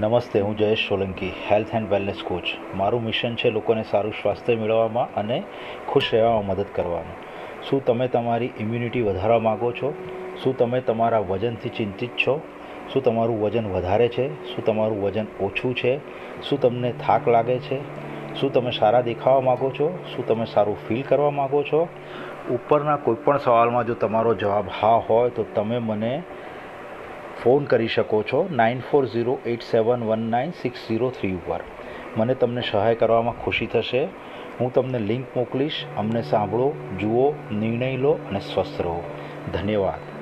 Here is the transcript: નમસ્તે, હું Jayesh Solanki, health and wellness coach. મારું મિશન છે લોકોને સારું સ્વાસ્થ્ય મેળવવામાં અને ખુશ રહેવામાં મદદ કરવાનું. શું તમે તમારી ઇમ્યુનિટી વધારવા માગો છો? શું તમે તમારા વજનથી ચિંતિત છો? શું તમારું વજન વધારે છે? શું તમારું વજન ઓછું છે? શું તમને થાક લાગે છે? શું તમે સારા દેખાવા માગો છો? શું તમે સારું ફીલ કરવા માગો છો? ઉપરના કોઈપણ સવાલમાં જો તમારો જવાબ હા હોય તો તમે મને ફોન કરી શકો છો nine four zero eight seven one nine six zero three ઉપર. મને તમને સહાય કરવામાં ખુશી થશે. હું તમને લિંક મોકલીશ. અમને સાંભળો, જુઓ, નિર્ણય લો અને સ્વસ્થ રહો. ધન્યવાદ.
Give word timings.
નમસ્તે, 0.00 0.40
હું 0.40 0.56
Jayesh 0.56 0.88
Solanki, 0.88 1.32
health 1.50 1.74
and 1.74 1.90
wellness 1.90 2.22
coach. 2.24 2.42
મારું 2.74 3.04
મિશન 3.04 3.34
છે 3.34 3.50
લોકોને 3.50 3.82
સારું 3.82 4.12
સ્વાસ્થ્ય 4.12 4.56
મેળવવામાં 4.56 5.14
અને 5.14 5.42
ખુશ 5.88 6.08
રહેવામાં 6.12 6.46
મદદ 6.46 6.64
કરવાનું. 6.74 7.14
શું 7.70 7.84
તમે 7.84 8.08
તમારી 8.08 8.50
ઇમ્યુનિટી 8.60 9.02
વધારવા 9.02 9.38
માગો 9.38 9.72
છો? 9.72 9.94
શું 10.44 10.56
તમે 10.56 10.80
તમારા 10.80 11.18
વજનથી 11.18 11.68
ચિંતિત 11.68 12.10
છો? 12.10 12.40
શું 12.92 13.02
તમારું 13.02 13.42
વજન 13.42 13.66
વધારે 13.66 14.08
છે? 14.08 14.54
શું 14.54 14.64
તમારું 14.64 15.02
વજન 15.02 15.26
ઓછું 15.40 15.76
છે? 15.76 15.98
શું 16.42 16.60
તમને 16.60 16.92
થાક 17.06 17.28
લાગે 17.28 17.58
છે? 17.58 17.78
શું 18.34 18.52
તમે 18.52 18.70
સારા 18.70 19.00
દેખાવા 19.00 19.40
માગો 19.40 19.70
છો? 19.70 19.98
શું 20.16 20.26
તમે 20.26 20.44
સારું 20.44 20.76
ફીલ 20.88 21.02
કરવા 21.02 21.30
માગો 21.30 21.62
છો? 21.62 21.88
ઉપરના 22.50 22.96
કોઈપણ 22.96 23.38
સવાલમાં 23.38 23.86
જો 23.86 23.94
તમારો 23.94 24.34
જવાબ 24.34 24.64
હા 24.80 24.96
હોય 24.96 25.30
તો 25.30 25.44
તમે 25.54 25.78
મને 25.78 26.22
ફોન 27.46 27.64
કરી 27.64 27.88
શકો 27.88 28.22
છો 28.22 28.48
nine 28.52 28.80
four 28.80 29.06
zero 29.06 29.38
eight 29.46 29.62
seven 29.62 30.04
one 30.04 30.18
nine 30.18 30.50
six 30.50 30.88
zero 30.88 31.10
three 31.10 31.34
ઉપર. 31.34 31.60
મને 32.16 32.34
તમને 32.34 32.62
સહાય 32.70 32.94
કરવામાં 32.94 33.44
ખુશી 33.44 33.66
થશે. 33.66 34.08
હું 34.60 34.72
તમને 34.72 34.98
લિંક 34.98 35.36
મોકલીશ. 35.36 35.84
અમને 35.96 36.22
સાંભળો, 36.22 36.72
જુઓ, 37.00 37.32
નિર્ણય 37.54 37.96
લો 37.96 38.12
અને 38.12 38.40
સ્વસ્થ 38.40 38.80
રહો. 38.80 39.02
ધન્યવાદ. 39.52 40.15